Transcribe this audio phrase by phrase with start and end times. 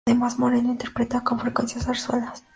[0.07, 2.43] Además, Moreno interpreta con frecuencia zarzuelas.